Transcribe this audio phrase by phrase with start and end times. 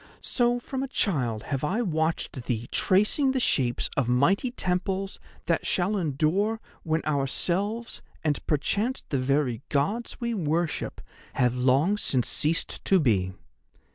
[0.23, 5.63] So from a child have I watched thee tracing the shapes of mighty temples that
[5.63, 11.01] shall endure when ourselves, and perchance the very Gods we worship,
[11.33, 13.33] have long since ceased to be.